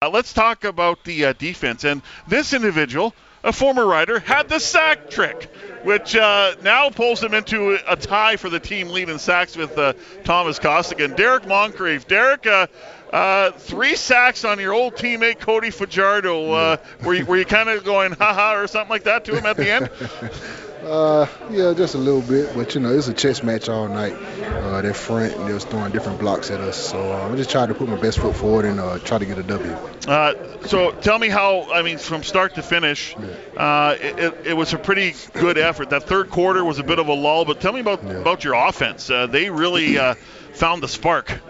[0.00, 1.82] Uh, let's talk about the uh, defense.
[1.82, 3.12] And this individual,
[3.42, 5.50] a former rider, had the sack trick,
[5.82, 9.76] which uh, now pulls him into a tie for the team lead in sacks with
[9.76, 11.16] uh, Thomas Costigan.
[11.16, 12.06] Derek Moncrief.
[12.06, 12.68] Derek, uh,
[13.12, 16.78] uh, three sacks on your old teammate Cody Fajardo.
[17.02, 19.56] Were you, were you kind of going haha or something like that to him at
[19.56, 19.90] the end?
[20.82, 24.12] Uh, yeah, just a little bit, but you know, it's a chess match all night.
[24.42, 27.50] Uh, they're front and they was throwing different blocks at us, so uh, I just
[27.50, 29.72] tried to put my best foot forward and uh, try to get a W.
[30.06, 30.34] Uh,
[30.66, 33.16] so tell me how, I mean, from start to finish,
[33.56, 35.90] uh, it, it, it was a pretty good effort.
[35.90, 38.12] That third quarter was a bit of a lull, but tell me about Yeah.
[38.12, 39.10] about your offense.
[39.10, 40.14] Uh, they really uh,
[40.52, 41.40] found the spark.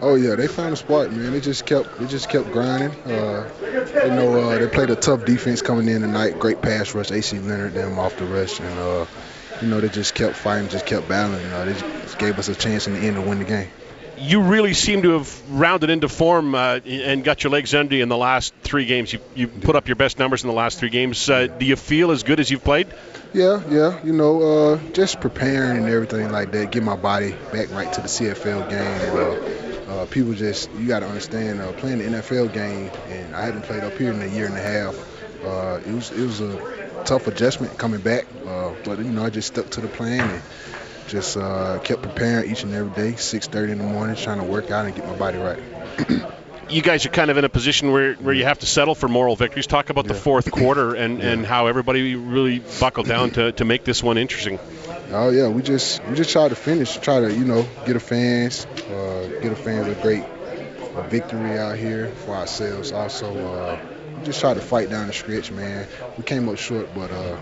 [0.00, 1.32] Oh yeah, they found a spot, man.
[1.32, 2.90] They just kept they just kept grinding.
[3.06, 3.48] Uh,
[4.04, 6.38] you know, uh, they played a tough defense coming in tonight.
[6.38, 9.06] Great pass rush, AC Leonard them off the rush, and uh,
[9.60, 11.44] you know they just kept fighting, just kept battling.
[11.46, 13.68] Uh, they just gave us a chance in the end to win the game.
[14.18, 18.02] You really seem to have rounded into form uh, and got your legs under you
[18.02, 19.12] in the last three games.
[19.12, 21.28] You, you put up your best numbers in the last three games.
[21.28, 22.88] Uh, do you feel as good as you've played?
[23.34, 27.70] Yeah, yeah, you know, uh, just preparing and everything like that, get my body back
[27.70, 29.88] right to the CFL game.
[29.88, 33.46] Uh, uh, people just, you got to understand, uh, playing the NFL game, and I
[33.46, 34.94] haven't played up here in a year and a half.
[35.44, 39.30] Uh, it was it was a tough adjustment coming back, uh, but you know, I
[39.30, 40.42] just stuck to the plan and
[41.12, 44.70] just uh, kept preparing each and every day, 6:30 in the morning, trying to work
[44.70, 45.62] out and get my body right.
[46.70, 49.06] You guys are kind of in a position where, where you have to settle for
[49.06, 49.66] moral victories.
[49.66, 53.84] Talk about the fourth quarter and, and how everybody really buckled down to, to make
[53.84, 54.58] this one interesting.
[55.10, 58.00] Oh yeah, we just we just try to finish, try to you know get a
[58.00, 60.24] fans, uh, get a fans a great
[60.96, 62.90] a victory out here for ourselves.
[62.92, 63.78] Also, uh,
[64.18, 65.86] we just try to fight down the stretch, man.
[66.16, 67.36] We came up short, but uh,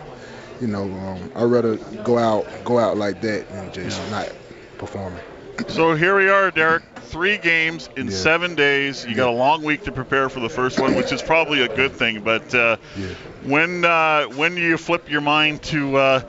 [0.60, 4.30] you know um, I'd rather go out go out like that than just not
[4.78, 5.20] performing.
[5.68, 6.82] So here we are, Derek.
[6.96, 8.12] Three games in Yeah.
[8.12, 9.04] seven days.
[9.04, 11.68] You got a long week to prepare for the first one, which is probably a
[11.68, 12.20] good thing.
[12.20, 13.08] But uh, Yeah.
[13.44, 16.20] when uh, when do you flip your mind to uh,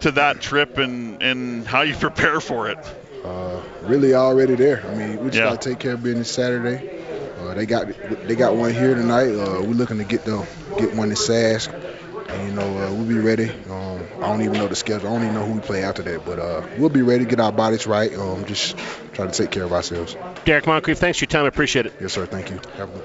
[0.00, 2.78] to that trip and, and how you prepare for it?
[3.24, 4.82] Uh, really already there.
[4.86, 5.44] I mean, we just Yeah.
[5.50, 6.82] gotta take care of business Saturday.
[7.40, 7.86] Uh, they got
[8.26, 9.30] they got one here tonight.
[9.30, 10.44] Uh, we're looking to get them
[10.78, 11.70] get one in Sask.
[12.28, 13.48] And, you know, uh, we'll be ready.
[13.70, 15.08] Um, I don't even know the schedule.
[15.08, 16.24] I don't even know who we play after that.
[16.24, 18.12] But uh, we'll be ready, to get our bodies right.
[18.14, 18.76] Um, just
[19.12, 20.16] try to take care of ourselves.
[20.44, 21.44] Derek Moncrief, thanks for your time.
[21.44, 21.92] I appreciate it.
[22.00, 22.26] Yes, sir.
[22.26, 22.60] Thank you.
[22.76, 23.04] Have a good